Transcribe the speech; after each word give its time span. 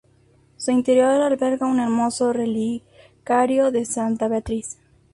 Su 0.57 0.71
interior 0.71 1.21
alberga 1.21 1.67
un 1.67 1.79
hermoso 1.79 2.33
relicario 2.33 3.69
de 3.69 3.85
Santa 3.85 4.27
Beatriz. 4.27 4.79